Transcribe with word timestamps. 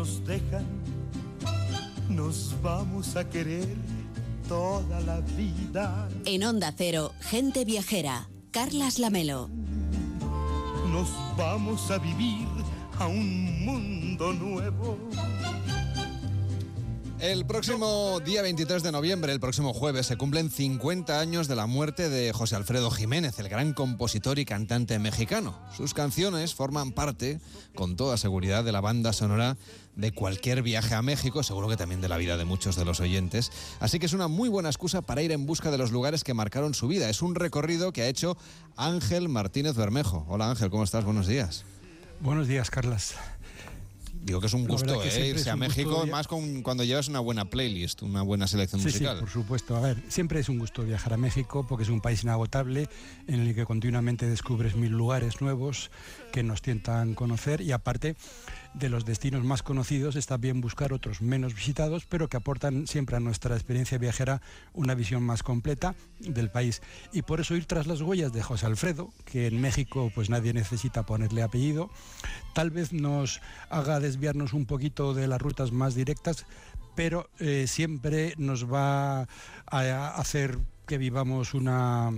nos 0.00 0.24
dejan, 0.24 0.64
nos 2.08 2.54
vamos 2.62 3.16
a 3.16 3.28
querer 3.28 3.76
toda 4.48 4.98
la 5.00 5.20
vida. 5.36 6.08
En 6.24 6.42
Onda 6.42 6.72
Cero, 6.74 7.12
gente 7.20 7.66
viajera, 7.66 8.30
Carlas 8.50 8.98
Lamelo. 8.98 9.50
Nos 10.90 11.10
vamos 11.36 11.90
a 11.90 11.98
vivir 11.98 12.48
a 12.98 13.08
un 13.08 13.62
mundo 13.66 14.32
nuevo. 14.32 14.96
El 17.20 17.44
próximo 17.44 18.18
día 18.20 18.40
23 18.40 18.82
de 18.82 18.92
noviembre, 18.92 19.30
el 19.30 19.40
próximo 19.40 19.74
jueves, 19.74 20.06
se 20.06 20.16
cumplen 20.16 20.50
50 20.50 21.20
años 21.20 21.48
de 21.48 21.54
la 21.54 21.66
muerte 21.66 22.08
de 22.08 22.32
José 22.32 22.56
Alfredo 22.56 22.90
Jiménez, 22.90 23.38
el 23.38 23.50
gran 23.50 23.74
compositor 23.74 24.38
y 24.38 24.46
cantante 24.46 24.98
mexicano. 24.98 25.54
Sus 25.76 25.92
canciones 25.92 26.54
forman 26.54 26.92
parte, 26.92 27.38
con 27.74 27.94
toda 27.94 28.16
seguridad, 28.16 28.64
de 28.64 28.72
la 28.72 28.80
banda 28.80 29.12
sonora 29.12 29.58
de 29.96 30.12
cualquier 30.12 30.62
viaje 30.62 30.94
a 30.94 31.02
México, 31.02 31.42
seguro 31.42 31.68
que 31.68 31.76
también 31.76 32.00
de 32.00 32.08
la 32.08 32.16
vida 32.16 32.38
de 32.38 32.46
muchos 32.46 32.74
de 32.74 32.86
los 32.86 33.00
oyentes. 33.00 33.52
Así 33.80 33.98
que 33.98 34.06
es 34.06 34.14
una 34.14 34.28
muy 34.28 34.48
buena 34.48 34.70
excusa 34.70 35.02
para 35.02 35.20
ir 35.20 35.32
en 35.32 35.44
busca 35.44 35.70
de 35.70 35.76
los 35.76 35.92
lugares 35.92 36.24
que 36.24 36.32
marcaron 36.32 36.72
su 36.72 36.88
vida. 36.88 37.10
Es 37.10 37.20
un 37.20 37.34
recorrido 37.34 37.92
que 37.92 38.00
ha 38.00 38.08
hecho 38.08 38.38
Ángel 38.76 39.28
Martínez 39.28 39.76
Bermejo. 39.76 40.24
Hola 40.26 40.48
Ángel, 40.48 40.70
¿cómo 40.70 40.84
estás? 40.84 41.04
Buenos 41.04 41.26
días. 41.26 41.66
Buenos 42.20 42.48
días, 42.48 42.70
Carlas. 42.70 43.14
Digo 44.22 44.38
que 44.40 44.48
es 44.48 44.52
un 44.54 44.66
gusto 44.66 45.02
¿eh? 45.02 45.28
irse 45.28 45.48
a 45.50 45.56
México, 45.56 46.06
más 46.06 46.28
con, 46.28 46.62
cuando 46.62 46.84
llevas 46.84 47.08
una 47.08 47.20
buena 47.20 47.46
playlist, 47.46 48.02
una 48.02 48.20
buena 48.22 48.46
selección 48.46 48.80
Sí, 48.80 48.88
sí, 48.90 48.94
musical. 48.98 49.18
por 49.18 49.30
supuesto. 49.30 49.76
A 49.76 49.80
ver, 49.80 50.02
siempre 50.08 50.40
es 50.40 50.48
un 50.50 50.58
gusto 50.58 50.82
viajar 50.84 51.14
a 51.14 51.16
México 51.16 51.66
porque 51.66 51.84
es 51.84 51.88
un 51.88 52.00
país 52.02 52.22
inagotable 52.22 52.88
en 53.26 53.40
el 53.40 53.54
que 53.54 53.64
continuamente 53.64 54.26
descubres 54.28 54.76
mil 54.76 54.92
lugares 54.92 55.40
nuevos 55.40 55.90
que 56.32 56.42
nos 56.42 56.60
tientan 56.60 57.14
conocer 57.14 57.62
y 57.62 57.72
aparte 57.72 58.14
de 58.74 58.88
los 58.88 59.04
destinos 59.04 59.44
más 59.44 59.62
conocidos 59.62 60.16
está 60.16 60.36
bien 60.36 60.60
buscar 60.60 60.92
otros 60.92 61.22
menos 61.22 61.54
visitados 61.54 62.06
pero 62.06 62.28
que 62.28 62.36
aportan 62.36 62.86
siempre 62.86 63.16
a 63.16 63.20
nuestra 63.20 63.54
experiencia 63.54 63.98
viajera 63.98 64.40
una 64.72 64.94
visión 64.94 65.22
más 65.22 65.42
completa 65.42 65.94
del 66.20 66.50
país. 66.50 66.82
Y 67.12 67.22
por 67.22 67.40
eso 67.40 67.56
ir 67.56 67.66
tras 67.66 67.86
las 67.86 68.00
huellas 68.00 68.32
de 68.32 68.42
José 68.42 68.66
Alfredo 68.66 69.10
que 69.24 69.46
en 69.46 69.60
México 69.60 70.10
pues 70.14 70.30
nadie 70.30 70.52
necesita 70.52 71.04
ponerle 71.04 71.42
apellido 71.42 71.90
tal 72.54 72.70
vez 72.70 72.92
nos 72.92 73.40
haga 73.68 74.00
desviarnos 74.00 74.52
un 74.52 74.66
poquito 74.66 75.14
de 75.14 75.26
las 75.26 75.40
rutas 75.40 75.72
más 75.72 75.94
directas 75.94 76.46
pero 76.94 77.30
eh, 77.38 77.66
siempre 77.66 78.34
nos 78.36 78.70
va 78.70 79.26
a 79.66 80.14
hacer 80.16 80.58
que 80.90 80.98
vivamos 80.98 81.54
una 81.54 82.10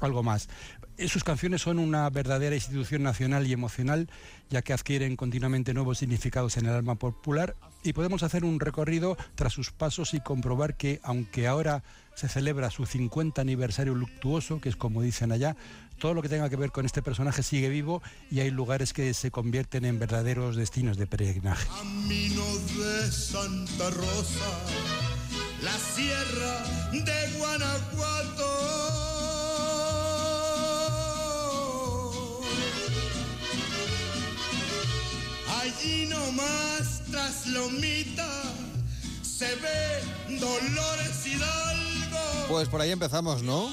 algo 0.00 0.22
más. 0.22 0.48
Eh, 0.96 1.08
Sus 1.08 1.24
canciones 1.24 1.60
son 1.60 1.80
una 1.80 2.08
verdadera 2.08 2.54
institución 2.54 3.02
nacional 3.02 3.48
y 3.48 3.52
emocional, 3.52 4.08
ya 4.48 4.62
que 4.62 4.72
adquieren 4.72 5.16
continuamente 5.16 5.74
nuevos 5.74 5.98
significados 5.98 6.56
en 6.56 6.66
el 6.66 6.72
alma 6.72 6.94
popular 6.94 7.56
y 7.82 7.94
podemos 7.94 8.22
hacer 8.22 8.44
un 8.44 8.60
recorrido 8.60 9.16
tras 9.34 9.52
sus 9.52 9.72
pasos 9.72 10.14
y 10.14 10.20
comprobar 10.20 10.76
que, 10.76 11.00
aunque 11.02 11.48
ahora 11.48 11.82
se 12.14 12.28
celebra 12.28 12.70
su 12.70 12.86
50 12.86 13.40
aniversario 13.42 13.96
luctuoso, 13.96 14.60
que 14.60 14.68
es 14.68 14.76
como 14.76 15.02
dicen 15.02 15.32
allá, 15.32 15.56
todo 15.98 16.14
lo 16.14 16.22
que 16.22 16.28
tenga 16.28 16.48
que 16.48 16.54
ver 16.54 16.70
con 16.70 16.86
este 16.86 17.02
personaje 17.02 17.42
sigue 17.42 17.70
vivo 17.70 18.02
y 18.30 18.38
hay 18.38 18.52
lugares 18.52 18.92
que 18.92 19.12
se 19.14 19.32
convierten 19.32 19.84
en 19.84 19.98
verdaderos 19.98 20.54
destinos 20.54 20.96
de 20.96 21.08
peregrinaje. 21.08 21.66
Camino 21.66 22.44
de 22.78 23.10
Santa 23.10 23.90
Rosa, 23.90 25.11
la 25.62 25.78
sierra 25.78 26.64
de 26.92 27.38
Guanajuato. 27.38 28.50
Allí 35.60 36.06
nomás 36.06 37.02
tras 37.10 37.46
Lomita 37.46 38.28
se 39.22 39.54
ve 39.56 40.38
Dolores 40.38 41.26
Hidalgo. 41.26 42.46
Pues 42.48 42.68
por 42.68 42.80
ahí 42.80 42.90
empezamos, 42.90 43.42
¿no? 43.42 43.70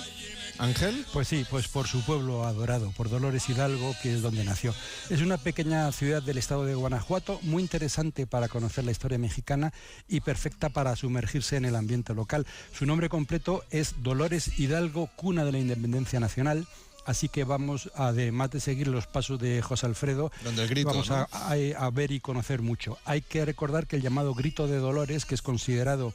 Ángel. 0.60 1.06
Pues 1.14 1.28
sí, 1.28 1.46
pues 1.50 1.68
por 1.68 1.88
su 1.88 2.02
pueblo 2.06 2.46
adorado, 2.46 2.92
por 2.96 3.10
Dolores 3.10 3.48
Hidalgo, 3.50 3.96
que 4.04 4.14
es 4.14 4.22
donde 4.22 4.44
nació. 4.44 4.76
Es 5.10 5.22
una 5.22 5.38
pequeña 5.38 5.92
ciudad 5.92 6.22
del 6.22 6.38
estado 6.38 6.66
de 6.66 6.76
Guanajuato, 6.76 7.40
muy 7.44 7.64
interesante 7.64 8.28
para 8.28 8.48
conocer 8.50 8.84
la 8.86 8.92
historia 8.92 9.18
mexicana 9.18 9.74
y 10.08 10.20
perfecta 10.22 10.70
para 10.70 10.96
sumergirse 10.96 11.56
en 11.58 11.66
el 11.66 11.76
ambiente 11.76 12.14
local. 12.14 12.46
Su 12.78 12.86
nombre 12.86 13.10
completo 13.10 13.64
es 13.72 13.96
Dolores 14.04 14.60
Hidalgo, 14.60 15.10
cuna 15.16 15.46
de 15.46 15.52
la 15.54 15.60
independencia 15.60 16.20
nacional. 16.20 16.68
Así 17.06 17.28
que 17.30 17.44
vamos, 17.44 17.90
además 17.96 18.52
de 18.52 18.60
seguir 18.60 18.88
los 18.88 19.08
pasos 19.08 19.40
de 19.40 19.62
José 19.64 19.88
Alfredo, 19.88 20.32
grito, 20.68 20.90
vamos 20.90 21.10
¿no? 21.10 21.16
a, 21.16 21.28
a- 21.32 21.86
a 21.86 21.90
ver 21.90 22.12
y 22.12 22.20
conocer 22.20 22.62
mucho. 22.62 23.00
Hay 23.06 23.22
que 23.22 23.46
recordar 23.46 23.88
que 23.88 23.96
el 23.96 24.04
llamado 24.04 24.36
Grito 24.36 24.68
de 24.68 24.78
Dolores, 24.78 25.26
que 25.26 25.34
es 25.34 25.42
considerado 25.42 26.14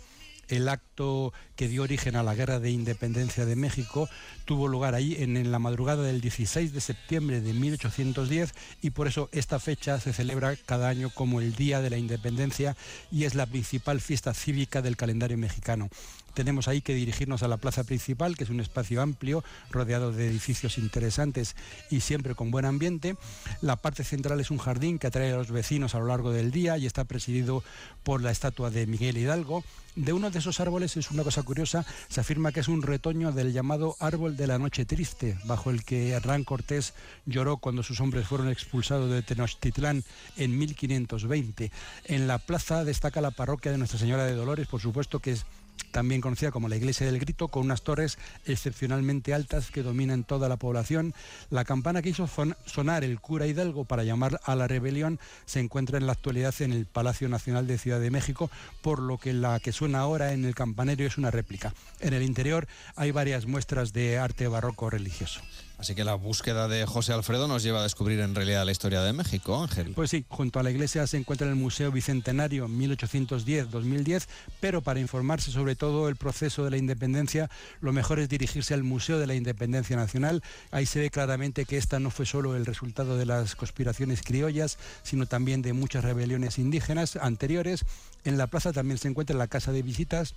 el 0.49 0.69
acto 0.69 1.32
que 1.56 1.69
dio 1.69 1.82
origen 1.82 2.16
a 2.16 2.22
la 2.22 2.34
Guerra 2.34 2.60
de 2.60 2.71
Independencia 2.71 3.44
de 3.47 3.56
México 3.56 4.09
tuvo 4.44 4.69
lugar 4.69 4.94
ahí 4.94 5.16
en, 5.19 5.50
la 5.50 5.59
madrugada 5.59 6.03
del 6.03 6.21
16 6.21 6.72
de 6.72 6.81
septiembre 6.81 7.41
de 7.41 7.53
1810 7.53 8.54
y 8.83 8.91
por 8.91 9.06
eso 9.06 9.28
esta 9.33 9.59
fecha 9.59 10.00
se 10.00 10.12
celebra 10.12 10.56
cada 10.66 10.88
año 10.88 11.10
como 11.10 11.41
el 11.41 11.54
Día 11.54 11.81
de 11.81 11.91
la 11.91 11.99
Independencia 11.99 12.77
y 13.10 13.25
es 13.25 13.34
la 13.34 13.47
principal 13.47 14.00
fiesta 14.00 14.34
cívica 14.34 14.83
del 14.83 14.97
calendario 14.97 15.38
mexicano. 15.38 15.88
Tenemos 16.34 16.66
ahí 16.66 16.83
que 16.83 16.94
dirigirnos 16.94 17.44
a 17.44 17.49
la 17.49 17.59
plaza 17.59 17.84
principal, 17.84 18.37
que 18.37 18.43
es 18.43 18.50
un 18.50 18.60
espacio 18.60 19.00
amplio, 19.00 19.44
rodeado 19.71 20.10
de 20.10 20.28
edificios 20.28 20.78
interesantes 20.78 21.54
y 21.91 22.00
siempre 22.00 22.34
con 22.34 22.50
buen 22.50 22.65
ambiente. 22.65 23.16
La 23.60 23.77
parte 23.77 24.03
central 24.03 24.41
es 24.41 24.50
un 24.50 24.59
jardín 24.59 24.99
que 24.99 25.06
atrae 25.06 25.33
a 25.33 25.37
los 25.37 25.53
vecinos 25.53 25.94
a 25.94 26.00
lo 26.00 26.06
largo 26.06 26.33
del 26.33 26.50
día 26.50 26.77
y 26.77 26.87
está 26.87 27.04
presidido 27.04 27.62
por 28.03 28.21
la 28.21 28.33
estatua 28.33 28.71
de 28.71 28.87
Miguel 28.88 29.16
Hidalgo. 29.16 29.62
De 29.94 30.12
uno 30.12 30.33
de 30.34 30.41
esos 30.41 30.61
árboles 30.61 30.97
es 30.97 31.11
una 31.11 31.22
cosa 31.22 31.43
curiosa, 31.43 31.87
se 32.09 32.21
afirma 32.21 32.53
que 32.53 32.61
es 32.61 32.69
un 32.69 32.83
retoño 32.83 33.33
del 33.33 33.53
llamado 33.53 33.97
árbol 34.00 34.37
de 34.37 34.47
la 34.47 34.59
noche 34.59 34.84
triste, 34.84 35.39
bajo 35.45 35.71
el 35.71 35.84
que 35.84 36.11
Hernán 36.11 36.45
Cortés 36.45 36.93
lloró 37.25 37.56
cuando 37.59 37.83
sus 37.83 38.00
hombres 38.00 38.27
fueron 38.27 38.50
expulsados 38.50 39.11
de 39.11 39.22
Tenochtitlán 39.22 40.03
en 40.37 40.59
1520. 40.59 41.71
En 42.05 42.27
la 42.27 42.39
plaza 42.39 42.84
destaca 42.84 43.21
la 43.21 43.31
parroquia 43.31 43.71
de 43.71 43.78
Nuestra 43.78 43.99
Señora 43.99 44.25
de 44.25 44.34
Dolores, 44.34 44.67
por 44.67 44.81
supuesto 44.81 45.21
que 45.21 45.31
es 45.31 45.47
también 45.90 46.20
conocida 46.20 46.50
como 46.50 46.68
la 46.68 46.76
Iglesia 46.76 47.06
del 47.06 47.20
Grito, 47.20 47.48
con 47.48 47.64
unas 47.64 47.82
torres 47.82 48.18
excepcionalmente 48.46 49.32
altas 49.32 49.70
que 49.70 49.82
dominan 49.82 50.24
toda 50.24 50.48
la 50.48 50.56
población. 50.56 51.14
La 51.50 51.64
campana 51.64 52.02
que 52.02 52.08
hizo 52.08 52.26
son- 52.26 52.56
sonar 52.66 53.04
el 53.04 53.20
cura 53.20 53.46
Hidalgo 53.46 53.84
para 53.84 54.02
llamar 54.04 54.40
a 54.44 54.56
la 54.56 54.66
rebelión 54.66 55.20
se 55.46 55.60
encuentra 55.60 55.98
en 55.98 56.06
la 56.06 56.12
actualidad 56.12 56.54
en 56.60 56.72
el 56.72 56.86
Palacio 56.86 57.28
Nacional 57.28 57.66
de 57.66 57.78
Ciudad 57.78 58.00
de 58.00 58.10
México, 58.10 58.50
por 58.82 58.98
lo 59.00 59.18
que 59.18 59.32
la 59.32 59.60
que 59.60 59.72
suena 59.72 60.00
ahora 60.00 60.32
en 60.32 60.44
el 60.44 60.54
campanario 60.54 61.06
es 61.06 61.16
una 61.18 61.30
réplica. 61.30 61.74
En 62.00 62.12
el 62.12 62.22
interior 62.22 62.66
hay 62.96 63.10
varias 63.12 63.46
muestras 63.46 63.92
de 63.92 64.18
arte 64.18 64.48
barroco 64.48 64.91
religioso. 64.91 65.41
Así 65.84 65.95
que 65.95 66.05
la 66.05 66.15
búsqueda 66.15 66.67
de 66.67 66.87
José 66.87 67.12
Alfredo 67.12 67.47
nos 67.47 67.62
lleva 67.62 67.81
a 67.81 67.83
descubrir 67.83 68.19
en 68.21 68.34
realidad 68.34 68.65
la 68.65 68.72
historia 68.72 69.03
de 69.03 69.12
México, 69.12 69.62
Ángel. 69.62 69.93
Pues 69.95 70.09
sí, 70.09 70.25
junto 70.31 70.59
a 70.59 70.62
la 70.62 70.71
iglesia 70.71 71.06
se 71.06 71.19
encuentra 71.19 71.47
el 71.47 71.56
Museo 71.56 71.93
Bicentenario 71.93 72.69
1810-2010, 72.69 74.27
pero 74.61 74.81
para 74.81 75.00
informarse 75.00 75.50
sobre 75.50 75.77
todo 75.77 76.09
el 76.09 76.17
proceso 76.17 76.65
de 76.65 76.71
la 76.71 76.78
independencia, 76.78 77.50
lo 77.83 77.93
mejor 77.93 78.19
es 78.19 78.31
dirigirse 78.31 78.72
al 78.72 78.83
Museo 78.83 79.19
de 79.19 79.27
la 79.27 79.34
Independencia 79.34 79.95
Nacional. 79.95 80.43
Ahí 80.71 80.87
se 80.87 81.00
ve 81.00 81.11
claramente 81.11 81.67
que 81.67 81.77
esta 81.77 82.01
no 82.01 82.11
fue 82.11 82.25
solo 82.25 82.56
el 82.56 82.65
resultado 82.65 83.19
de 83.19 83.27
las 83.27 83.55
conspiraciones 83.55 84.22
criollas, 84.22 84.78
sino 85.03 85.27
también 85.27 85.61
de 85.61 85.75
muchas 85.75 86.03
rebeliones 86.03 86.59
indígenas 86.59 87.16
anteriores. 87.16 87.84
En 88.25 88.39
la 88.39 88.47
plaza 88.47 88.72
también 88.72 88.97
se 88.97 89.09
encuentra 89.09 89.37
la 89.37 89.49
Casa 89.49 89.71
de 89.71 89.83
Visitas, 89.83 90.34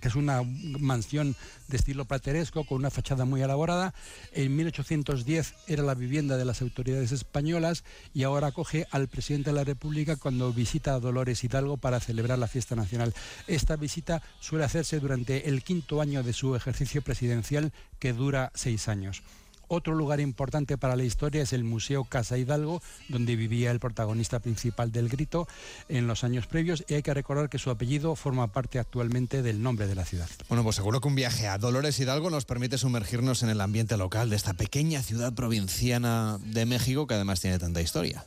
que 0.00 0.08
es 0.08 0.14
una 0.14 0.42
mansión 0.42 1.36
de 1.68 1.76
estilo 1.76 2.04
plateresco 2.04 2.64
con 2.64 2.78
una 2.78 2.90
fachada 2.90 3.24
muy 3.24 3.42
elaborada. 3.42 3.94
En 4.32 4.54
1810 4.56 5.54
era 5.66 5.82
la 5.82 5.94
vivienda 5.94 6.36
de 6.36 6.44
las 6.44 6.62
autoridades 6.62 7.12
españolas 7.12 7.84
y 8.14 8.22
ahora 8.22 8.48
acoge 8.48 8.86
al 8.90 9.08
presidente 9.08 9.50
de 9.50 9.56
la 9.56 9.64
República 9.64 10.16
cuando 10.16 10.52
visita 10.52 10.94
a 10.94 11.00
Dolores 11.00 11.44
Hidalgo 11.44 11.76
para 11.76 12.00
celebrar 12.00 12.38
la 12.38 12.48
fiesta 12.48 12.76
nacional. 12.76 13.14
Esta 13.46 13.76
visita 13.76 14.22
suele 14.40 14.64
hacerse 14.64 15.00
durante 15.00 15.48
el 15.48 15.62
quinto 15.62 16.00
año 16.00 16.22
de 16.22 16.32
su 16.32 16.54
ejercicio 16.54 17.02
presidencial 17.02 17.72
que 17.98 18.12
dura 18.12 18.52
seis 18.54 18.88
años. 18.88 19.22
Otro 19.68 19.94
lugar 19.94 20.20
importante 20.20 20.78
para 20.78 20.96
la 20.96 21.04
historia 21.04 21.42
es 21.42 21.52
el 21.52 21.64
Museo 21.64 22.04
Casa 22.04 22.38
Hidalgo, 22.38 22.82
donde 23.08 23.36
vivía 23.36 23.70
el 23.70 23.80
protagonista 23.80 24.38
principal 24.38 24.92
del 24.92 25.08
grito 25.08 25.48
en 25.88 26.06
los 26.06 26.24
años 26.24 26.46
previos 26.46 26.84
y 26.88 26.94
hay 26.94 27.02
que 27.02 27.14
recordar 27.14 27.48
que 27.48 27.58
su 27.58 27.70
apellido 27.70 28.14
forma 28.16 28.52
parte 28.52 28.78
actualmente 28.78 29.42
del 29.42 29.62
nombre 29.62 29.86
de 29.86 29.94
la 29.94 30.04
ciudad. 30.04 30.28
Bueno, 30.48 30.62
pues 30.62 30.76
seguro 30.76 31.00
que 31.00 31.08
un 31.08 31.14
viaje 31.14 31.48
a 31.48 31.58
Dolores 31.58 31.98
Hidalgo 31.98 32.30
nos 32.30 32.44
permite 32.44 32.78
sumergirnos 32.78 33.42
en 33.42 33.48
el 33.48 33.60
ambiente 33.60 33.96
local 33.96 34.30
de 34.30 34.36
esta 34.36 34.54
pequeña 34.54 35.02
ciudad 35.02 35.32
provinciana 35.34 36.38
de 36.44 36.66
México 36.66 37.06
que 37.06 37.14
además 37.14 37.40
tiene 37.40 37.58
tanta 37.58 37.80
historia. 37.80 38.24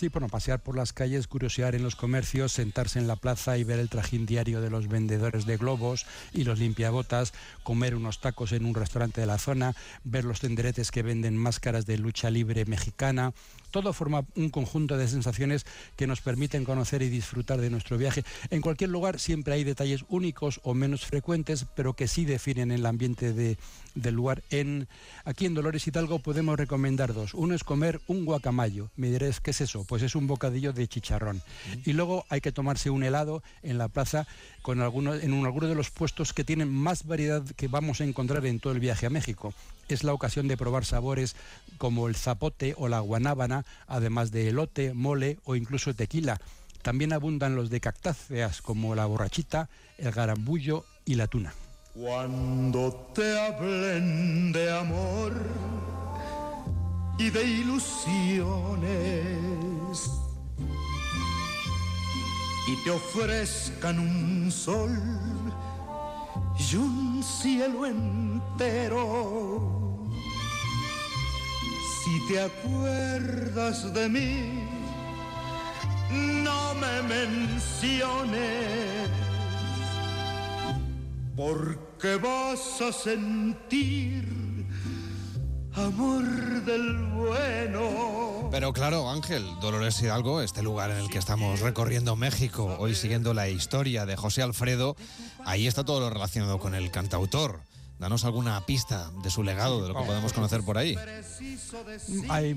Sí, 0.00 0.08
bueno, 0.08 0.28
pasear 0.28 0.62
por 0.62 0.76
las 0.76 0.94
calles, 0.94 1.26
curiosear 1.26 1.74
en 1.74 1.82
los 1.82 1.94
comercios, 1.94 2.52
sentarse 2.52 2.98
en 2.98 3.06
la 3.06 3.16
plaza 3.16 3.58
y 3.58 3.64
ver 3.64 3.78
el 3.78 3.90
trajín 3.90 4.24
diario 4.24 4.62
de 4.62 4.70
los 4.70 4.88
vendedores 4.88 5.44
de 5.44 5.58
globos 5.58 6.06
y 6.32 6.44
los 6.44 6.58
limpiabotas, 6.58 7.34
comer 7.64 7.94
unos 7.94 8.18
tacos 8.18 8.52
en 8.52 8.64
un 8.64 8.74
restaurante 8.74 9.20
de 9.20 9.26
la 9.26 9.36
zona, 9.36 9.76
ver 10.02 10.24
los 10.24 10.40
tenderetes 10.40 10.90
que 10.90 11.02
venden 11.02 11.36
máscaras 11.36 11.84
de 11.84 11.98
lucha 11.98 12.30
libre 12.30 12.64
mexicana, 12.64 13.34
todo 13.70 13.92
forma 13.92 14.24
un 14.34 14.50
conjunto 14.50 14.96
de 14.96 15.08
sensaciones 15.08 15.66
que 15.96 16.06
nos 16.06 16.20
permiten 16.20 16.64
conocer 16.64 17.02
y 17.02 17.08
disfrutar 17.08 17.60
de 17.60 17.70
nuestro 17.70 17.98
viaje. 17.98 18.24
En 18.50 18.60
cualquier 18.60 18.90
lugar 18.90 19.18
siempre 19.18 19.54
hay 19.54 19.64
detalles 19.64 20.04
únicos 20.08 20.60
o 20.62 20.74
menos 20.74 21.06
frecuentes, 21.06 21.66
pero 21.74 21.94
que 21.94 22.08
sí 22.08 22.24
definen 22.24 22.70
el 22.70 22.86
ambiente 22.86 23.32
de, 23.32 23.58
del 23.94 24.14
lugar. 24.14 24.42
En, 24.50 24.88
aquí 25.24 25.46
en 25.46 25.54
Dolores 25.54 25.86
Hidalgo 25.86 26.18
podemos 26.18 26.58
recomendar 26.58 27.14
dos. 27.14 27.34
Uno 27.34 27.54
es 27.54 27.64
comer 27.64 28.00
un 28.06 28.24
guacamayo. 28.24 28.90
Me 28.96 29.10
diréis, 29.10 29.40
¿qué 29.40 29.52
es 29.52 29.60
eso? 29.60 29.84
Pues 29.84 30.02
es 30.02 30.14
un 30.14 30.26
bocadillo 30.26 30.72
de 30.72 30.88
chicharrón. 30.88 31.42
Y 31.84 31.92
luego 31.92 32.24
hay 32.28 32.40
que 32.40 32.52
tomarse 32.52 32.90
un 32.90 33.02
helado 33.02 33.42
en 33.62 33.78
la 33.78 33.88
plaza 33.88 34.26
con 34.62 34.80
algunos, 34.80 35.22
en 35.22 35.44
alguno 35.44 35.68
de 35.68 35.74
los 35.74 35.90
puestos 35.90 36.32
que 36.32 36.44
tienen 36.44 36.72
más 36.72 37.04
variedad 37.06 37.44
que 37.56 37.68
vamos 37.68 38.00
a 38.00 38.04
encontrar 38.04 38.44
en 38.46 38.60
todo 38.60 38.72
el 38.72 38.80
viaje 38.80 39.06
a 39.06 39.10
México. 39.10 39.54
Es 39.90 40.04
la 40.04 40.14
ocasión 40.14 40.46
de 40.46 40.56
probar 40.56 40.84
sabores 40.84 41.34
como 41.76 42.06
el 42.06 42.14
zapote 42.14 42.74
o 42.78 42.86
la 42.86 43.00
guanábana, 43.00 43.64
además 43.88 44.30
de 44.30 44.46
elote, 44.48 44.94
mole 44.94 45.40
o 45.42 45.56
incluso 45.56 45.92
tequila. 45.94 46.40
También 46.82 47.12
abundan 47.12 47.56
los 47.56 47.70
de 47.70 47.80
cactáceas 47.80 48.62
como 48.62 48.94
la 48.94 49.06
borrachita, 49.06 49.68
el 49.98 50.12
garambullo 50.12 50.84
y 51.04 51.16
la 51.16 51.26
tuna. 51.26 51.52
Cuando 51.92 53.10
te 53.16 53.36
hablen 53.36 54.52
de 54.52 54.70
amor 54.78 55.32
y 57.18 57.30
de 57.30 57.42
ilusiones 57.44 58.88
y 62.68 62.84
te 62.84 62.90
ofrezcan 62.92 63.98
un 63.98 64.52
sol 64.52 64.96
y 66.56 66.76
un 66.76 67.24
cielo 67.24 67.86
entero, 67.86 69.79
si 72.04 72.26
te 72.28 72.40
acuerdas 72.40 73.92
de 73.92 74.08
mí, 74.08 74.64
no 76.10 76.74
me 76.74 77.02
menciones 77.02 78.80
porque 81.36 82.16
vas 82.16 82.80
a 82.80 82.92
sentir 82.92 84.40
amor 85.74 86.24
del 86.64 86.96
bueno. 87.14 88.48
Pero 88.50 88.72
claro, 88.72 89.10
Ángel, 89.10 89.46
Dolores 89.60 90.00
Hidalgo, 90.02 90.42
este 90.42 90.62
lugar 90.62 90.90
en 90.90 90.98
el 90.98 91.08
que 91.08 91.18
estamos 91.18 91.60
recorriendo 91.60 92.16
México, 92.16 92.76
hoy 92.78 92.94
siguiendo 92.94 93.34
la 93.34 93.48
historia 93.48 94.06
de 94.06 94.16
José 94.16 94.42
Alfredo, 94.42 94.96
ahí 95.44 95.66
está 95.66 95.84
todo 95.84 96.00
lo 96.00 96.10
relacionado 96.10 96.58
con 96.58 96.74
el 96.74 96.90
cantautor. 96.90 97.60
Danos 98.00 98.24
alguna 98.24 98.64
pista 98.64 99.10
de 99.22 99.28
su 99.28 99.42
legado, 99.42 99.82
de 99.82 99.88
lo 99.88 99.94
que 99.94 100.06
podemos 100.06 100.32
conocer 100.32 100.62
por 100.62 100.78
ahí. 100.78 100.96
Hay 102.30 102.56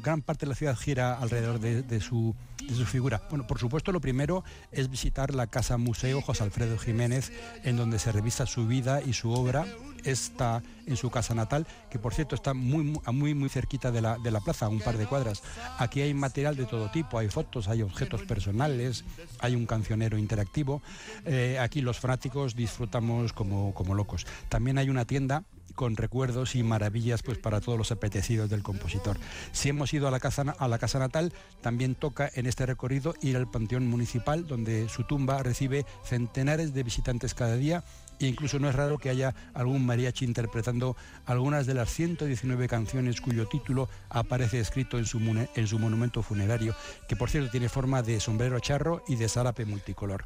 gran 0.00 0.22
parte 0.22 0.46
de 0.46 0.50
la 0.50 0.54
ciudad 0.54 0.76
gira 0.76 1.18
alrededor 1.18 1.58
de, 1.58 1.82
de, 1.82 2.00
su, 2.00 2.32
de 2.62 2.76
su 2.76 2.86
figura. 2.86 3.20
Bueno, 3.28 3.44
por 3.44 3.58
supuesto, 3.58 3.90
lo 3.90 4.00
primero 4.00 4.44
es 4.70 4.88
visitar 4.88 5.34
la 5.34 5.48
Casa 5.48 5.78
Museo 5.78 6.22
José 6.22 6.44
Alfredo 6.44 6.78
Jiménez, 6.78 7.32
en 7.64 7.76
donde 7.76 7.98
se 7.98 8.12
revisa 8.12 8.46
su 8.46 8.68
vida 8.68 9.02
y 9.02 9.14
su 9.14 9.32
obra. 9.32 9.66
Está 10.04 10.62
en 10.86 10.96
su 10.96 11.10
casa 11.10 11.34
natal, 11.34 11.66
que 11.90 11.98
por 11.98 12.14
cierto 12.14 12.34
está 12.34 12.54
muy, 12.54 12.98
muy, 13.12 13.34
muy 13.34 13.48
cerquita 13.48 13.90
de 13.90 14.02
la, 14.02 14.18
de 14.18 14.30
la 14.30 14.40
plaza, 14.40 14.68
un 14.68 14.80
par 14.80 14.98
de 14.98 15.06
cuadras. 15.06 15.42
Aquí 15.78 16.00
hay 16.00 16.14
material 16.14 16.56
de 16.56 16.66
todo 16.66 16.90
tipo, 16.90 17.18
hay 17.18 17.28
fotos, 17.28 17.68
hay 17.68 17.82
objetos 17.82 18.22
personales, 18.22 19.04
hay 19.40 19.54
un 19.54 19.66
cancionero 19.66 20.18
interactivo. 20.18 20.82
Eh, 21.24 21.58
aquí 21.60 21.80
los 21.80 21.98
fanáticos 21.98 22.54
disfrutamos 22.54 23.32
como, 23.32 23.74
como 23.74 23.94
locos. 23.94 24.26
También 24.48 24.78
hay 24.78 24.90
una 24.90 25.04
tienda 25.04 25.44
con 25.74 25.96
recuerdos 25.96 26.54
y 26.54 26.62
maravillas 26.62 27.22
pues 27.22 27.38
para 27.38 27.60
todos 27.60 27.76
los 27.78 27.92
apetecidos 27.92 28.48
del 28.48 28.62
compositor. 28.62 29.16
Si 29.52 29.68
hemos 29.68 29.92
ido 29.92 30.08
a 30.08 30.10
la 30.10 30.20
casa 30.20 30.42
a 30.58 30.68
la 30.68 30.78
casa 30.78 30.98
natal, 30.98 31.32
también 31.60 31.94
toca 31.94 32.30
en 32.34 32.46
este 32.46 32.66
recorrido 32.66 33.14
ir 33.22 33.36
al 33.36 33.50
panteón 33.50 33.86
municipal 33.86 34.46
donde 34.46 34.88
su 34.88 35.04
tumba 35.04 35.42
recibe 35.42 35.84
centenares 36.04 36.74
de 36.74 36.82
visitantes 36.82 37.34
cada 37.34 37.56
día 37.56 37.84
e 38.20 38.26
incluso 38.26 38.58
no 38.58 38.68
es 38.68 38.74
raro 38.74 38.98
que 38.98 39.10
haya 39.10 39.34
algún 39.54 39.84
mariachi 39.94 40.24
interpretando 40.24 40.96
algunas 41.24 41.66
de 41.66 41.74
las 41.74 41.88
119 41.90 42.66
canciones 42.66 43.20
cuyo 43.20 43.46
título 43.46 43.88
aparece 44.08 44.58
escrito 44.58 44.98
en 44.98 45.06
su, 45.06 45.18
en 45.54 45.66
su 45.68 45.78
monumento 45.78 46.20
funerario, 46.22 46.74
que 47.08 47.14
por 47.14 47.30
cierto 47.30 47.52
tiene 47.52 47.68
forma 47.68 48.02
de 48.02 48.18
sombrero 48.18 48.58
charro 48.58 49.04
y 49.06 49.14
de 49.14 49.28
zárape 49.28 49.64
multicolor. 49.64 50.24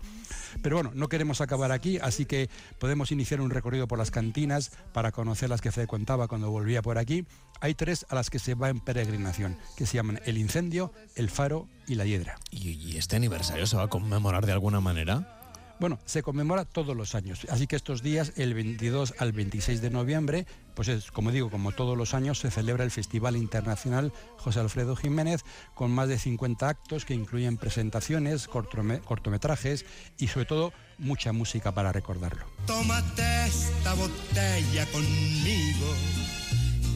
Pero 0.62 0.76
bueno, 0.76 0.90
no 0.94 1.08
queremos 1.08 1.42
acabar 1.42 1.70
aquí, 1.70 1.98
así 1.98 2.24
que 2.24 2.48
podemos 2.78 3.12
iniciar 3.12 3.42
un 3.42 3.50
recorrido 3.50 3.86
por 3.86 3.98
las 3.98 4.10
cantinas 4.10 4.72
para 4.94 5.12
conocer 5.12 5.50
las 5.50 5.60
que 5.60 5.70
frecuentaba 5.70 6.28
cuando 6.28 6.50
volvía 6.50 6.80
por 6.80 6.96
aquí. 6.96 7.26
Hay 7.60 7.74
tres 7.74 8.06
a 8.08 8.14
las 8.14 8.30
que 8.30 8.38
se 8.38 8.54
va 8.54 8.70
en 8.70 8.80
peregrinación, 8.80 9.58
que 9.76 9.84
se 9.84 9.96
llaman 9.96 10.20
El 10.24 10.38
Incendio, 10.38 10.92
El 11.14 11.28
Faro 11.28 11.68
y 11.86 11.96
La 11.96 12.06
Hiedra. 12.06 12.36
¿Y, 12.50 12.70
y 12.70 12.96
este 12.96 13.16
aniversario 13.16 13.66
se 13.66 13.76
va 13.76 13.82
a 13.82 13.88
conmemorar 13.88 14.46
de 14.46 14.52
alguna 14.52 14.80
manera? 14.80 15.37
Bueno, 15.80 16.00
se 16.06 16.24
conmemora 16.24 16.64
todos 16.64 16.96
los 16.96 17.14
años, 17.14 17.46
así 17.50 17.68
que 17.68 17.76
estos 17.76 18.02
días, 18.02 18.32
el 18.36 18.52
22 18.52 19.14
al 19.18 19.32
26 19.32 19.80
de 19.80 19.90
noviembre, 19.90 20.44
pues 20.74 20.88
es, 20.88 21.12
como 21.12 21.30
digo, 21.30 21.50
como 21.50 21.70
todos 21.70 21.96
los 21.96 22.14
años, 22.14 22.40
se 22.40 22.50
celebra 22.50 22.82
el 22.82 22.90
Festival 22.90 23.36
Internacional 23.36 24.12
José 24.38 24.58
Alfredo 24.58 24.96
Jiménez, 24.96 25.44
con 25.74 25.92
más 25.92 26.08
de 26.08 26.18
50 26.18 26.68
actos 26.68 27.04
que 27.04 27.14
incluyen 27.14 27.58
presentaciones, 27.58 28.48
cortometrajes 28.48 29.86
y 30.18 30.26
sobre 30.26 30.46
todo 30.46 30.72
mucha 30.98 31.32
música 31.32 31.72
para 31.72 31.92
recordarlo. 31.92 32.44
Tómate 32.66 33.46
esta 33.46 33.94
botella 33.94 34.84
conmigo 34.86 35.94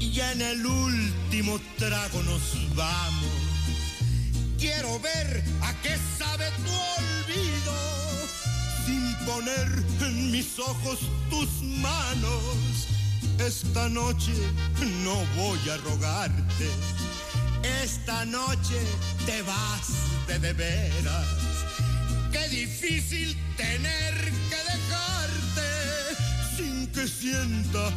y 0.01 0.19
en 0.19 0.43
el 0.43 0.67
último 0.67 1.61
trago 1.79 2.21
nos 2.25 2.75
vamos. 2.75 3.31
Quiero 4.59 4.99
ver 5.01 5.45
a 5.63 5.73
qué 5.83 5.97
sabe 6.19 6.47
tu 6.65 6.73
olvido 6.73 8.02
poner 9.27 9.69
en 10.01 10.31
mis 10.31 10.59
ojos 10.59 10.99
tus 11.31 11.49
manos. 11.63 12.89
Esta 13.39 13.89
noche 13.89 14.33
no 15.05 15.17
voy 15.37 15.59
a 15.71 15.77
rogarte. 15.79 16.69
Esta 17.83 18.25
noche 18.25 18.79
te 19.27 19.43
vas 19.43 19.89
de 20.27 20.39
de 20.39 20.53
veras. 20.53 21.27
Qué 22.33 22.49
difícil 22.49 23.37
tener 23.57 24.15
que 24.51 24.61
dejarte 24.73 25.69
sin 26.57 26.87
que 26.89 27.07
sienta 27.07 27.91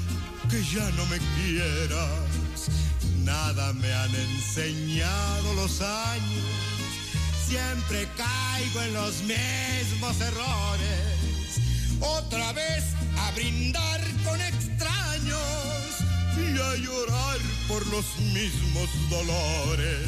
que 0.50 0.63
ya 0.63 0.89
no 0.92 1.06
me 1.07 1.19
quieras. 1.36 2.69
Nada 3.24 3.74
me 3.74 3.92
han 3.94 4.13
enseñado 4.16 5.54
los 5.56 5.81
años 5.81 6.66
siempre 7.48 8.07
caigo 8.18 8.81
en 8.81 8.94
los 8.94 9.22
mismos 9.22 10.19
errores. 10.19 11.14
Llorar 16.77 17.38
por 17.67 17.86
los 17.88 18.05
mismos 18.34 18.89
dolores. 19.10 20.08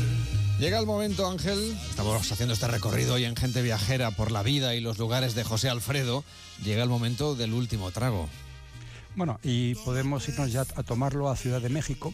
Llega 0.60 0.80
el 0.80 0.86
momento, 0.86 1.28
Ángel. 1.28 1.78
Estamos 1.90 2.32
haciendo 2.32 2.54
este 2.54 2.68
recorrido 2.68 3.14
hoy 3.14 3.26
en 3.26 3.36
Gente 3.36 3.62
Viajera 3.62 4.12
por 4.12 4.32
la 4.32 4.42
vida 4.42 4.74
y 4.74 4.82
los 4.82 4.98
lugares 4.98 5.36
de 5.36 5.44
José 5.44 5.70
Alfredo. 5.70 6.24
Llega 6.64 6.82
el 6.82 6.90
momento 6.90 7.36
del 7.36 7.54
último 7.54 7.92
trago. 7.92 8.28
Bueno, 9.18 9.40
y 9.42 9.74
podemos 9.74 10.30
irnos 10.30 10.52
ya 10.52 10.62
a 10.62 10.84
tomarlo 10.84 11.28
a 11.28 11.36
Ciudad 11.36 11.60
de 11.60 11.70
México. 11.70 12.14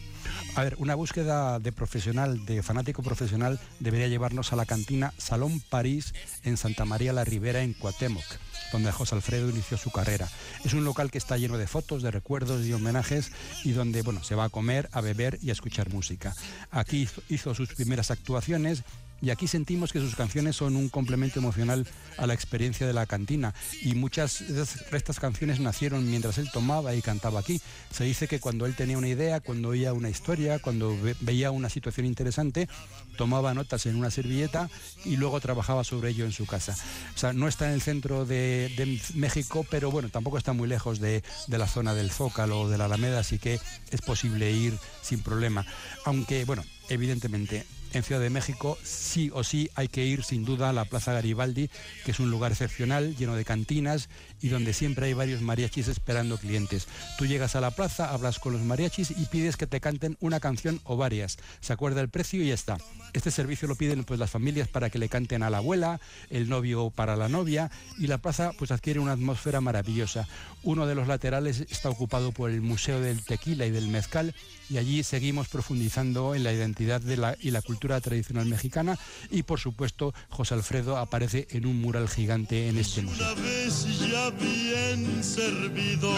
A 0.54 0.64
ver, 0.64 0.74
una 0.78 0.94
búsqueda 0.94 1.58
de 1.60 1.70
profesional, 1.70 2.46
de 2.46 2.62
fanático 2.62 3.02
profesional, 3.02 3.60
debería 3.78 4.08
llevarnos 4.08 4.54
a 4.54 4.56
la 4.56 4.64
cantina 4.64 5.12
Salón 5.18 5.60
París 5.68 6.14
en 6.44 6.56
Santa 6.56 6.86
María 6.86 7.12
la 7.12 7.24
Ribera, 7.24 7.60
en 7.60 7.74
Cuauhtémoc, 7.74 8.24
donde 8.72 8.90
José 8.90 9.16
Alfredo 9.16 9.50
inició 9.50 9.76
su 9.76 9.90
carrera. 9.90 10.30
Es 10.64 10.72
un 10.72 10.86
local 10.86 11.10
que 11.10 11.18
está 11.18 11.36
lleno 11.36 11.58
de 11.58 11.66
fotos, 11.66 12.02
de 12.02 12.10
recuerdos 12.10 12.64
y 12.64 12.72
homenajes 12.72 13.32
y 13.64 13.72
donde, 13.72 14.00
bueno, 14.00 14.24
se 14.24 14.34
va 14.34 14.44
a 14.44 14.48
comer, 14.48 14.88
a 14.92 15.02
beber 15.02 15.38
y 15.42 15.50
a 15.50 15.52
escuchar 15.52 15.92
música. 15.92 16.34
Aquí 16.70 17.06
hizo 17.28 17.54
sus 17.54 17.74
primeras 17.74 18.10
actuaciones 18.12 18.82
y 19.22 19.30
aquí 19.30 19.46
sentimos 19.46 19.92
que 19.92 20.00
sus 20.00 20.16
canciones 20.16 20.56
son 20.56 20.76
un 20.76 20.88
complemento 20.88 21.38
emocional 21.38 21.86
a 22.18 22.26
la 22.26 22.34
experiencia 22.34 22.86
de 22.86 22.92
la 22.92 23.06
cantina 23.06 23.54
y 23.82 23.94
muchas 23.94 24.44
de 24.46 24.66
estas 24.96 25.18
canciones 25.18 25.60
nacieron 25.60 26.08
mientras 26.08 26.38
él 26.38 26.50
tomaba 26.52 26.94
y 26.94 27.02
cantaba 27.02 27.40
aquí. 27.40 27.60
Se 27.90 28.04
dice 28.04 28.28
que 28.28 28.40
cuando 28.40 28.66
él 28.66 28.74
tenía 28.74 28.98
una 28.98 29.08
idea, 29.08 29.40
cuando 29.40 29.70
oía 29.70 29.92
una 29.92 30.10
historia, 30.10 30.58
cuando 30.58 30.96
veía 31.20 31.50
una 31.50 31.70
situación 31.70 32.06
interesante, 32.06 32.68
tomaba 33.16 33.54
notas 33.54 33.86
en 33.86 33.96
una 33.96 34.10
servilleta 34.10 34.68
y 35.04 35.16
luego 35.16 35.40
trabajaba 35.40 35.84
sobre 35.84 36.10
ello 36.10 36.24
en 36.24 36.32
su 36.32 36.46
casa. 36.46 36.76
O 37.14 37.18
sea, 37.18 37.32
no 37.32 37.48
está 37.48 37.66
en 37.66 37.74
el 37.74 37.82
centro 37.82 38.26
de, 38.26 38.72
de 38.76 39.00
México, 39.14 39.66
pero 39.70 39.90
bueno, 39.90 40.08
tampoco 40.08 40.38
está 40.38 40.52
muy 40.52 40.68
lejos 40.68 41.00
de, 41.00 41.22
de 41.46 41.58
la 41.58 41.66
zona 41.66 41.94
del 41.94 42.10
Zócalo 42.10 42.62
o 42.62 42.68
de 42.68 42.78
la 42.78 42.86
Alameda, 42.86 43.20
así 43.20 43.38
que 43.38 43.58
es 43.90 44.02
posible 44.02 44.50
ir 44.52 44.76
sin 45.02 45.20
problema. 45.20 45.64
Aunque, 46.04 46.44
bueno, 46.44 46.64
evidentemente 46.88 47.64
en 47.94 48.02
Ciudad 48.02 48.20
de 48.20 48.30
México, 48.30 48.76
sí 48.82 49.30
o 49.32 49.44
sí 49.44 49.70
hay 49.74 49.88
que 49.88 50.04
ir 50.04 50.24
sin 50.24 50.44
duda 50.44 50.70
a 50.70 50.72
la 50.72 50.84
Plaza 50.84 51.12
Garibaldi, 51.12 51.70
que 52.04 52.10
es 52.10 52.20
un 52.20 52.30
lugar 52.30 52.52
excepcional, 52.52 53.16
lleno 53.16 53.36
de 53.36 53.44
cantinas 53.44 54.08
y 54.40 54.48
donde 54.48 54.72
siempre 54.72 55.06
hay 55.06 55.14
varios 55.14 55.40
mariachis 55.40 55.88
esperando 55.88 56.38
clientes. 56.38 56.86
Tú 57.16 57.26
llegas 57.26 57.56
a 57.56 57.60
la 57.60 57.70
plaza, 57.70 58.10
hablas 58.10 58.38
con 58.38 58.52
los 58.52 58.62
mariachis 58.62 59.10
y 59.10 59.26
pides 59.26 59.56
que 59.56 59.66
te 59.66 59.80
canten 59.80 60.16
una 60.20 60.40
canción 60.40 60.80
o 60.84 60.96
varias. 60.96 61.38
Se 61.60 61.72
acuerda 61.72 62.00
el 62.00 62.08
precio 62.08 62.42
y 62.42 62.48
ya 62.48 62.54
está. 62.54 62.78
Este 63.12 63.30
servicio 63.30 63.68
lo 63.68 63.76
piden 63.76 64.04
pues 64.04 64.18
las 64.18 64.30
familias 64.30 64.68
para 64.68 64.90
que 64.90 64.98
le 64.98 65.08
canten 65.08 65.42
a 65.42 65.50
la 65.50 65.58
abuela, 65.58 66.00
el 66.30 66.48
novio 66.48 66.90
para 66.90 67.16
la 67.16 67.28
novia 67.28 67.70
y 67.98 68.06
la 68.06 68.18
plaza 68.18 68.52
pues 68.58 68.70
adquiere 68.70 69.00
una 69.00 69.12
atmósfera 69.12 69.60
maravillosa. 69.60 70.26
Uno 70.62 70.86
de 70.86 70.94
los 70.94 71.06
laterales 71.06 71.64
está 71.70 71.90
ocupado 71.90 72.32
por 72.32 72.50
el 72.50 72.60
Museo 72.60 73.00
del 73.00 73.24
Tequila 73.24 73.66
y 73.66 73.70
del 73.70 73.88
Mezcal 73.88 74.34
y 74.68 74.78
allí 74.78 75.02
seguimos 75.02 75.48
profundizando 75.48 76.34
en 76.34 76.42
la 76.42 76.52
identidad 76.52 77.00
de 77.00 77.16
la, 77.16 77.36
y 77.40 77.50
la 77.50 77.62
cultura 77.62 77.83
tradicional 77.88 78.46
mexicana 78.46 78.98
y 79.30 79.42
por 79.42 79.60
supuesto 79.60 80.14
José 80.30 80.54
Alfredo 80.54 80.96
aparece 80.96 81.46
en 81.50 81.66
un 81.66 81.80
mural 81.80 82.08
gigante 82.08 82.68
en 82.68 82.78
este 82.78 83.02
museo. 83.02 83.32
Una 83.32 83.42
vez 83.42 83.86
ya 84.00 84.30
bien 84.30 85.22
servido, 85.22 86.10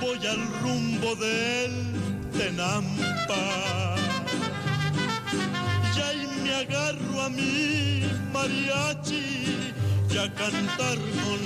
voy 0.00 0.26
al 0.26 0.60
rumbo 0.62 1.16
del 1.16 2.30
Tenampa. 2.36 3.96
Y 5.96 6.00
ahí 6.00 6.28
me 6.42 6.54
agarro 6.54 7.22
a 7.22 7.28
mi 7.28 8.02
mariachi 8.32 9.72
y 10.10 10.18
a 10.18 10.32
cantar 10.34 10.98
con 10.98 11.40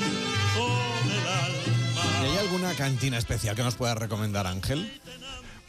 todo 0.55 0.73
el 1.05 1.27
alma. 1.27 2.23
¿Y 2.23 2.27
hay 2.27 2.39
alguna 2.39 2.75
cantina 2.75 3.19
especial 3.19 3.57
que 3.57 3.63
nos 3.63 3.75
pueda 3.75 3.95
recomendar 3.95 4.47
Ángel? 4.47 5.01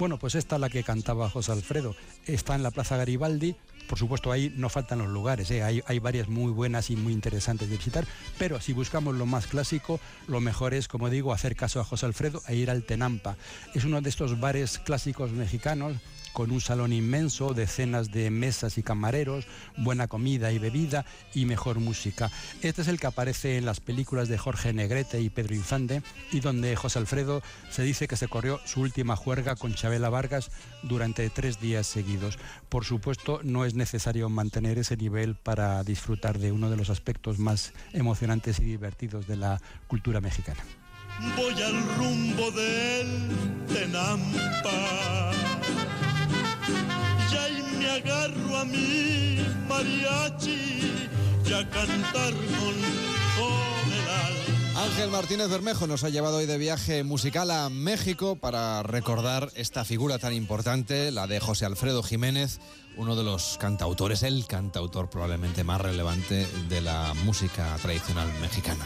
Bueno, 0.01 0.17
pues 0.17 0.33
esta 0.33 0.55
es 0.55 0.61
la 0.61 0.69
que 0.71 0.83
cantaba 0.83 1.29
José 1.29 1.51
Alfredo. 1.51 1.95
Está 2.25 2.55
en 2.55 2.63
la 2.63 2.71
Plaza 2.71 2.97
Garibaldi. 2.97 3.55
Por 3.87 3.99
supuesto, 3.99 4.31
ahí 4.31 4.51
no 4.57 4.67
faltan 4.67 4.97
los 4.97 5.09
lugares, 5.09 5.51
¿eh? 5.51 5.61
hay, 5.61 5.83
hay 5.85 5.99
varias 5.99 6.27
muy 6.27 6.51
buenas 6.51 6.89
y 6.89 6.95
muy 6.95 7.13
interesantes 7.13 7.69
de 7.69 7.77
visitar, 7.77 8.07
pero 8.39 8.59
si 8.59 8.73
buscamos 8.73 9.13
lo 9.13 9.27
más 9.27 9.45
clásico, 9.45 9.99
lo 10.27 10.41
mejor 10.41 10.73
es, 10.73 10.87
como 10.87 11.11
digo, 11.11 11.33
hacer 11.33 11.55
caso 11.55 11.79
a 11.79 11.83
José 11.83 12.07
Alfredo 12.07 12.41
e 12.47 12.55
ir 12.55 12.71
al 12.71 12.81
Tenampa. 12.81 13.37
Es 13.75 13.83
uno 13.85 14.01
de 14.01 14.09
estos 14.09 14.39
bares 14.39 14.79
clásicos 14.79 15.29
mexicanos 15.33 15.97
con 16.33 16.51
un 16.51 16.61
salón 16.61 16.93
inmenso, 16.93 17.53
decenas 17.53 18.11
de 18.11 18.29
mesas 18.29 18.77
y 18.77 18.83
camareros, 18.83 19.47
buena 19.77 20.07
comida 20.07 20.51
y 20.51 20.59
bebida 20.59 21.05
y 21.33 21.45
mejor 21.45 21.79
música. 21.79 22.31
Este 22.61 22.81
es 22.81 22.87
el 22.87 22.99
que 22.99 23.07
aparece 23.07 23.57
en 23.57 23.65
las 23.65 23.79
películas 23.79 24.27
de 24.27 24.37
Jorge 24.37 24.73
Negrete 24.73 25.21
y 25.21 25.29
Pedro 25.29 25.55
Infante 25.55 26.01
y 26.31 26.39
donde 26.39 26.75
José 26.75 26.99
Alfredo 26.99 27.41
se 27.69 27.83
dice 27.83 28.07
que 28.07 28.17
se 28.17 28.27
corrió 28.27 28.59
su 28.65 28.81
última 28.81 29.15
juerga 29.15 29.55
con 29.55 29.73
Chabela 29.73 30.09
Vargas 30.09 30.51
durante 30.83 31.29
tres 31.29 31.59
días 31.59 31.87
seguidos. 31.87 32.37
Por 32.69 32.85
supuesto, 32.85 33.41
no 33.43 33.65
es 33.65 33.73
necesario 33.73 34.29
mantener 34.29 34.77
ese 34.77 34.97
nivel 34.97 35.35
para 35.35 35.83
disfrutar 35.83 36.39
de 36.39 36.51
uno 36.51 36.69
de 36.69 36.77
los 36.77 36.89
aspectos 36.89 37.39
más 37.39 37.73
emocionantes 37.93 38.59
y 38.59 38.63
divertidos 38.63 39.27
de 39.27 39.37
la 39.37 39.61
cultura 39.87 40.21
mexicana. 40.21 40.63
Voy 41.35 41.61
al 41.61 41.97
rumbo 41.97 42.51
del 42.51 43.29
Tenampa. 43.67 45.50
Y 47.31 47.35
ahí 47.35 47.63
me 47.79 47.89
agarro 47.89 48.57
a 48.57 48.65
mi 48.65 49.39
mariachi 49.67 51.05
y 51.45 51.53
a 51.53 51.69
cantar 51.69 52.33
con 52.33 52.75
todo 53.35 53.61
el 53.87 54.09
alma. 54.09 54.83
Ángel 54.83 55.09
Martínez 55.11 55.49
Bermejo 55.49 55.87
nos 55.87 56.03
ha 56.03 56.09
llevado 56.09 56.37
hoy 56.37 56.45
de 56.45 56.57
viaje 56.57 57.03
musical 57.03 57.51
a 57.51 57.69
México 57.69 58.35
para 58.35 58.83
recordar 58.83 59.49
esta 59.55 59.85
figura 59.85 60.17
tan 60.19 60.33
importante, 60.33 61.11
la 61.11 61.27
de 61.27 61.39
José 61.39 61.65
Alfredo 61.65 62.03
Jiménez, 62.03 62.59
uno 62.97 63.15
de 63.15 63.23
los 63.23 63.57
cantautores, 63.59 64.23
el 64.23 64.45
cantautor 64.47 65.09
probablemente 65.09 65.63
más 65.63 65.81
relevante 65.81 66.47
de 66.69 66.81
la 66.81 67.13
música 67.25 67.75
tradicional 67.81 68.27
mexicana. 68.41 68.85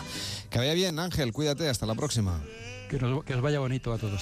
Que 0.50 0.60
vaya 0.60 0.74
bien, 0.74 1.00
Ángel, 1.00 1.32
cuídate, 1.34 1.70
hasta 1.70 1.86
la 1.86 1.96
próxima. 1.96 2.42
Que, 2.90 3.00
nos- 3.00 3.24
que 3.24 3.34
os 3.34 3.42
vaya 3.42 3.60
bonito 3.60 3.92
a 3.94 3.98
todos. 3.98 4.14